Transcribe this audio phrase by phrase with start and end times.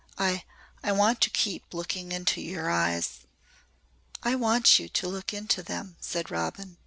[0.17, 0.45] I
[0.81, 3.19] I want to keep looking into your eyes."
[4.23, 6.79] "I want you to look into them," said Robin.